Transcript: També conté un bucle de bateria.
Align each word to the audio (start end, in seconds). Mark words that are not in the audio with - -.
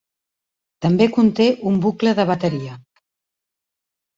També 0.85 1.07
conté 1.17 1.47
un 1.73 1.77
bucle 1.85 2.15
de 2.21 2.25
bateria. 2.33 2.79